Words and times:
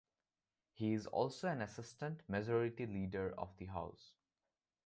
He 0.73 0.93
is 0.93 1.05
also 1.05 1.47
an 1.47 1.61
assistant 1.61 2.23
majority 2.27 2.87
leader 2.87 3.35
of 3.37 3.55
the 3.59 3.67
House. 3.67 4.15